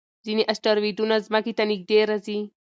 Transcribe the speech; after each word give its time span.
ځینې 0.25 0.43
اسټروېډونه 0.51 1.15
ځمکې 1.27 1.53
ته 1.57 1.63
نږدې 1.71 1.99
راځي. 2.09 2.39